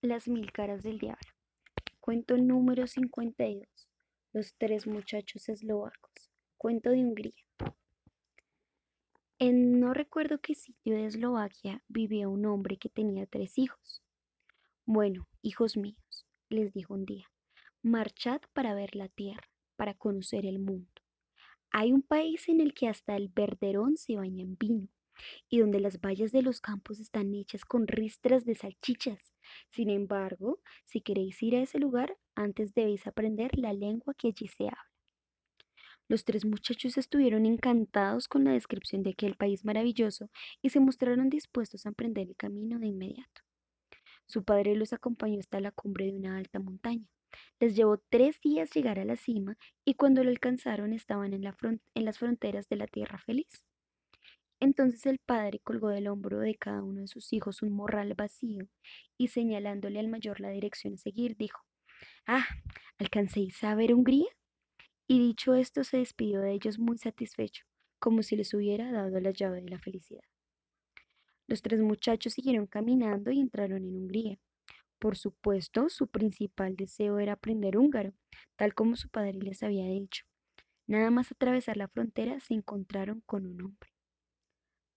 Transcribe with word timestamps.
Las 0.00 0.28
mil 0.28 0.52
caras 0.52 0.84
del 0.84 1.00
diablo. 1.00 1.32
Cuento 1.98 2.36
número 2.36 2.86
52. 2.86 3.66
Los 4.32 4.54
tres 4.56 4.86
muchachos 4.86 5.48
eslovacos. 5.48 6.30
Cuento 6.56 6.90
de 6.90 6.98
Hungría. 6.98 7.44
En 9.40 9.80
no 9.80 9.94
recuerdo 9.94 10.38
qué 10.40 10.54
sitio 10.54 10.94
de 10.94 11.06
Eslovaquia 11.06 11.82
vivía 11.88 12.28
un 12.28 12.46
hombre 12.46 12.76
que 12.76 12.88
tenía 12.88 13.26
tres 13.26 13.58
hijos. 13.58 14.00
Bueno, 14.86 15.26
hijos 15.42 15.76
míos, 15.76 16.26
les 16.48 16.72
dijo 16.72 16.94
un 16.94 17.04
día, 17.04 17.26
marchad 17.82 18.40
para 18.52 18.74
ver 18.74 18.94
la 18.94 19.08
tierra, 19.08 19.50
para 19.74 19.94
conocer 19.94 20.46
el 20.46 20.60
mundo. 20.60 21.02
Hay 21.72 21.92
un 21.92 22.02
país 22.02 22.48
en 22.48 22.60
el 22.60 22.72
que 22.72 22.86
hasta 22.86 23.16
el 23.16 23.30
verderón 23.30 23.96
se 23.96 24.14
baña 24.14 24.44
en 24.44 24.56
vino 24.56 24.88
y 25.48 25.58
donde 25.58 25.80
las 25.80 26.00
vallas 26.00 26.30
de 26.30 26.42
los 26.42 26.60
campos 26.60 27.00
están 27.00 27.34
hechas 27.34 27.64
con 27.64 27.88
ristras 27.88 28.44
de 28.44 28.54
salchichas. 28.54 29.18
Sin 29.70 29.90
embargo, 29.90 30.60
si 30.84 31.00
queréis 31.00 31.42
ir 31.42 31.56
a 31.56 31.62
ese 31.62 31.78
lugar, 31.78 32.16
antes 32.34 32.74
debéis 32.74 33.06
aprender 33.06 33.58
la 33.58 33.72
lengua 33.72 34.14
que 34.14 34.28
allí 34.28 34.48
se 34.48 34.64
habla. 34.64 34.88
Los 36.08 36.24
tres 36.24 36.46
muchachos 36.46 36.96
estuvieron 36.96 37.44
encantados 37.44 38.28
con 38.28 38.44
la 38.44 38.52
descripción 38.52 39.02
de 39.02 39.10
aquel 39.10 39.36
país 39.36 39.64
maravilloso 39.66 40.30
y 40.62 40.70
se 40.70 40.80
mostraron 40.80 41.28
dispuestos 41.28 41.84
a 41.84 41.90
emprender 41.90 42.28
el 42.28 42.36
camino 42.36 42.78
de 42.78 42.86
inmediato. 42.86 43.42
Su 44.26 44.42
padre 44.42 44.74
los 44.74 44.94
acompañó 44.94 45.38
hasta 45.38 45.60
la 45.60 45.70
cumbre 45.70 46.06
de 46.06 46.12
una 46.12 46.38
alta 46.38 46.60
montaña. 46.60 47.06
Les 47.60 47.76
llevó 47.76 47.98
tres 47.98 48.40
días 48.40 48.70
llegar 48.74 48.98
a 48.98 49.04
la 49.04 49.16
cima 49.16 49.58
y 49.84 49.94
cuando 49.94 50.24
lo 50.24 50.30
alcanzaron 50.30 50.94
estaban 50.94 51.34
en, 51.34 51.44
en 51.44 52.04
las 52.04 52.18
fronteras 52.18 52.68
de 52.68 52.76
la 52.76 52.86
tierra 52.86 53.18
feliz. 53.18 53.62
Entonces 54.60 55.06
el 55.06 55.18
padre 55.18 55.60
colgó 55.60 55.88
del 55.88 56.08
hombro 56.08 56.40
de 56.40 56.56
cada 56.56 56.82
uno 56.82 57.02
de 57.02 57.06
sus 57.06 57.32
hijos 57.32 57.62
un 57.62 57.72
morral 57.72 58.14
vacío 58.14 58.68
y 59.16 59.28
señalándole 59.28 60.00
al 60.00 60.08
mayor 60.08 60.40
la 60.40 60.50
dirección 60.50 60.94
a 60.94 60.96
seguir, 60.96 61.36
dijo, 61.36 61.64
Ah, 62.26 62.46
¿alcancéis 62.98 63.62
a 63.64 63.74
ver 63.74 63.94
Hungría? 63.94 64.28
Y 65.06 65.20
dicho 65.20 65.54
esto 65.54 65.84
se 65.84 65.98
despidió 65.98 66.40
de 66.40 66.52
ellos 66.52 66.78
muy 66.78 66.98
satisfecho, 66.98 67.64
como 67.98 68.22
si 68.22 68.36
les 68.36 68.52
hubiera 68.52 68.90
dado 68.92 69.20
la 69.20 69.30
llave 69.30 69.62
de 69.62 69.70
la 69.70 69.78
felicidad. 69.78 70.24
Los 71.46 71.62
tres 71.62 71.80
muchachos 71.80 72.34
siguieron 72.34 72.66
caminando 72.66 73.30
y 73.30 73.40
entraron 73.40 73.84
en 73.84 73.96
Hungría. 73.96 74.38
Por 74.98 75.16
supuesto, 75.16 75.88
su 75.88 76.08
principal 76.08 76.76
deseo 76.76 77.20
era 77.20 77.34
aprender 77.34 77.78
húngaro, 77.78 78.12
tal 78.56 78.74
como 78.74 78.96
su 78.96 79.08
padre 79.08 79.34
les 79.34 79.62
había 79.62 79.86
dicho. 79.86 80.24
Nada 80.86 81.10
más 81.10 81.30
atravesar 81.30 81.76
la 81.76 81.88
frontera 81.88 82.40
se 82.40 82.54
encontraron 82.54 83.22
con 83.24 83.46
un 83.46 83.62
hombre. 83.62 83.90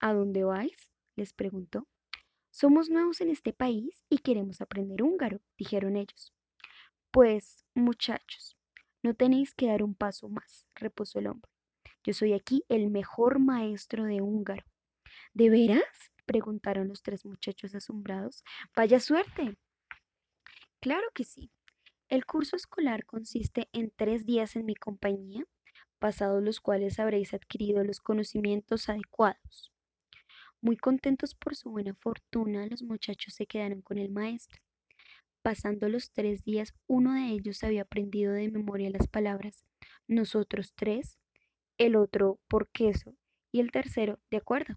¿A 0.00 0.14
dónde 0.14 0.44
vais? 0.44 0.92
les 1.14 1.34
preguntó. 1.34 1.86
Somos 2.50 2.88
nuevos 2.88 3.20
en 3.20 3.28
este 3.28 3.52
país 3.52 4.02
y 4.08 4.18
queremos 4.18 4.62
aprender 4.62 5.02
húngaro, 5.02 5.40
dijeron 5.58 5.96
ellos. 5.96 6.32
Pues, 7.10 7.66
muchachos, 7.74 8.56
no 9.02 9.14
tenéis 9.14 9.54
que 9.54 9.66
dar 9.66 9.82
un 9.82 9.94
paso 9.94 10.28
más, 10.28 10.66
repuso 10.74 11.18
el 11.18 11.26
hombre. 11.26 11.50
Yo 12.02 12.14
soy 12.14 12.32
aquí 12.32 12.64
el 12.68 12.90
mejor 12.90 13.40
maestro 13.40 14.04
de 14.04 14.22
húngaro. 14.22 14.64
¿De 15.34 15.50
veras? 15.50 15.84
preguntaron 16.24 16.88
los 16.88 17.02
tres 17.02 17.26
muchachos 17.26 17.74
asombrados. 17.74 18.42
Vaya 18.74 19.00
suerte. 19.00 19.58
Claro 20.80 21.06
que 21.12 21.24
sí. 21.24 21.50
El 22.08 22.24
curso 22.24 22.56
escolar 22.56 23.04
consiste 23.04 23.68
en 23.72 23.92
tres 23.94 24.24
días 24.24 24.56
en 24.56 24.64
mi 24.64 24.74
compañía, 24.74 25.44
pasados 25.98 26.42
los 26.42 26.60
cuales 26.60 26.98
habréis 26.98 27.34
adquirido 27.34 27.84
los 27.84 28.00
conocimientos 28.00 28.88
adecuados. 28.88 29.70
Muy 30.62 30.76
contentos 30.76 31.34
por 31.34 31.56
su 31.56 31.70
buena 31.70 31.94
fortuna, 31.94 32.66
los 32.66 32.82
muchachos 32.82 33.32
se 33.32 33.46
quedaron 33.46 33.80
con 33.80 33.96
el 33.96 34.10
maestro. 34.10 34.60
Pasando 35.42 35.88
los 35.88 36.12
tres 36.12 36.44
días, 36.44 36.74
uno 36.86 37.14
de 37.14 37.28
ellos 37.28 37.64
había 37.64 37.82
aprendido 37.82 38.34
de 38.34 38.50
memoria 38.50 38.90
las 38.90 39.08
palabras 39.08 39.64
nosotros 40.06 40.74
tres, 40.74 41.18
el 41.78 41.96
otro 41.96 42.40
por 42.48 42.68
queso 42.70 43.16
y 43.52 43.60
el 43.60 43.70
tercero 43.70 44.20
de 44.30 44.36
acuerdo. 44.36 44.74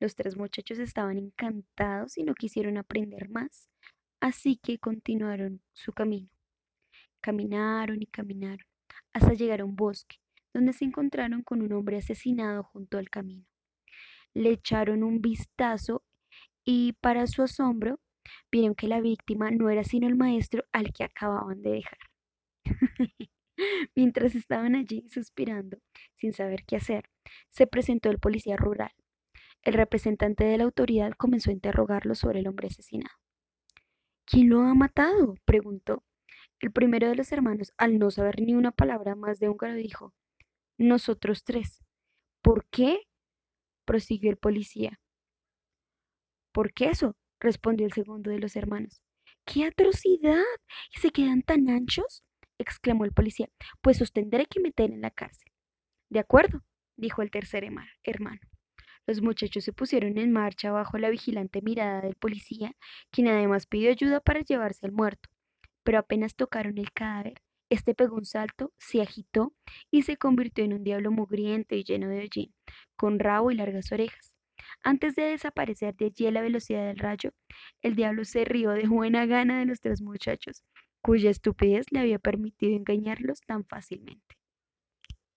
Los 0.00 0.16
tres 0.16 0.36
muchachos 0.36 0.80
estaban 0.80 1.16
encantados 1.16 2.18
y 2.18 2.24
no 2.24 2.34
quisieron 2.34 2.76
aprender 2.76 3.28
más, 3.28 3.68
así 4.20 4.56
que 4.56 4.78
continuaron 4.78 5.62
su 5.74 5.92
camino. 5.92 6.30
Caminaron 7.20 8.02
y 8.02 8.06
caminaron 8.06 8.66
hasta 9.12 9.34
llegar 9.34 9.60
a 9.60 9.64
un 9.64 9.76
bosque, 9.76 10.16
donde 10.52 10.72
se 10.72 10.86
encontraron 10.86 11.42
con 11.42 11.62
un 11.62 11.72
hombre 11.72 11.98
asesinado 11.98 12.64
junto 12.64 12.98
al 12.98 13.10
camino 13.10 13.46
le 14.34 14.50
echaron 14.50 15.02
un 15.02 15.20
vistazo 15.20 16.02
y 16.64 16.94
para 17.00 17.26
su 17.26 17.42
asombro 17.42 17.98
vieron 18.50 18.74
que 18.74 18.88
la 18.88 19.00
víctima 19.00 19.50
no 19.50 19.70
era 19.70 19.84
sino 19.84 20.06
el 20.06 20.16
maestro 20.16 20.64
al 20.72 20.92
que 20.92 21.04
acababan 21.04 21.62
de 21.62 21.70
dejar. 21.70 21.98
Mientras 23.96 24.34
estaban 24.34 24.76
allí 24.76 25.08
suspirando, 25.10 25.78
sin 26.16 26.32
saber 26.32 26.64
qué 26.64 26.76
hacer, 26.76 27.08
se 27.50 27.66
presentó 27.66 28.10
el 28.10 28.18
policía 28.18 28.56
rural. 28.56 28.92
El 29.62 29.74
representante 29.74 30.44
de 30.44 30.58
la 30.58 30.64
autoridad 30.64 31.12
comenzó 31.16 31.50
a 31.50 31.54
interrogarlo 31.54 32.14
sobre 32.14 32.40
el 32.40 32.48
hombre 32.48 32.68
asesinado. 32.68 33.16
¿Quién 34.24 34.50
lo 34.50 34.60
ha 34.60 34.74
matado? 34.74 35.34
preguntó. 35.44 36.04
El 36.60 36.72
primero 36.72 37.08
de 37.08 37.16
los 37.16 37.32
hermanos, 37.32 37.72
al 37.76 37.98
no 37.98 38.10
saber 38.10 38.40
ni 38.40 38.54
una 38.54 38.72
palabra 38.72 39.14
más 39.14 39.38
de 39.38 39.48
húngaro, 39.48 39.74
dijo, 39.74 40.12
Nosotros 40.76 41.44
tres. 41.44 41.82
¿Por 42.42 42.66
qué? 42.66 43.07
Prosiguió 43.88 44.30
el 44.30 44.36
policía. 44.36 45.00
¿Por 46.52 46.74
qué 46.74 46.90
eso? 46.90 47.16
respondió 47.40 47.86
el 47.86 47.94
segundo 47.94 48.30
de 48.30 48.38
los 48.38 48.54
hermanos. 48.54 49.00
¡Qué 49.46 49.64
atrocidad! 49.64 50.44
¿Y 50.94 51.00
se 51.00 51.10
quedan 51.10 51.40
tan 51.40 51.70
anchos? 51.70 52.22
exclamó 52.58 53.06
el 53.06 53.12
policía. 53.12 53.48
Pues 53.80 54.02
os 54.02 54.12
tendré 54.12 54.44
que 54.44 54.60
meter 54.60 54.90
en 54.90 55.00
la 55.00 55.10
cárcel. 55.10 55.50
De 56.10 56.18
acuerdo, 56.18 56.62
dijo 56.96 57.22
el 57.22 57.30
tercer 57.30 57.64
hermano. 58.04 58.40
Los 59.06 59.22
muchachos 59.22 59.64
se 59.64 59.72
pusieron 59.72 60.18
en 60.18 60.32
marcha 60.32 60.70
bajo 60.70 60.98
la 60.98 61.08
vigilante 61.08 61.62
mirada 61.62 62.02
del 62.02 62.16
policía, 62.16 62.72
quien 63.10 63.28
además 63.28 63.66
pidió 63.66 63.90
ayuda 63.90 64.20
para 64.20 64.42
llevarse 64.42 64.84
al 64.84 64.92
muerto. 64.92 65.30
Pero 65.82 65.98
apenas 65.98 66.34
tocaron 66.34 66.76
el 66.76 66.92
cadáver, 66.92 67.40
este 67.70 67.94
pegó 67.94 68.16
un 68.16 68.24
salto, 68.24 68.72
se 68.78 69.02
agitó 69.02 69.54
y 69.90 70.02
se 70.02 70.16
convirtió 70.16 70.64
en 70.64 70.72
un 70.72 70.84
diablo 70.84 71.10
mugriento 71.10 71.74
y 71.74 71.84
lleno 71.84 72.08
de 72.08 72.20
hollín, 72.20 72.54
con 72.96 73.18
rabo 73.18 73.50
y 73.50 73.56
largas 73.56 73.92
orejas. 73.92 74.32
Antes 74.82 75.14
de 75.14 75.24
desaparecer 75.24 75.94
de 75.96 76.06
allí 76.06 76.26
a 76.26 76.30
la 76.30 76.40
velocidad 76.40 76.86
del 76.86 76.98
rayo, 76.98 77.32
el 77.82 77.94
diablo 77.94 78.24
se 78.24 78.44
rió 78.44 78.70
de 78.70 78.86
buena 78.88 79.26
gana 79.26 79.58
de 79.58 79.66
los 79.66 79.80
tres 79.80 80.00
muchachos, 80.00 80.64
cuya 81.02 81.30
estupidez 81.30 81.86
le 81.90 82.00
había 82.00 82.18
permitido 82.18 82.76
engañarlos 82.76 83.40
tan 83.42 83.64
fácilmente. 83.64 84.37